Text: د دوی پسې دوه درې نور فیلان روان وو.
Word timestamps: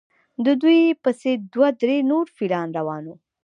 د 0.45 0.47
دوی 0.61 0.81
پسې 1.03 1.31
دوه 1.53 1.69
درې 1.81 1.97
نور 2.11 2.25
فیلان 2.37 2.67
روان 2.77 3.03
وو. 3.07 3.15